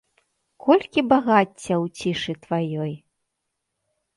[0.67, 2.93] Колькі багацця ў цішы тваёй.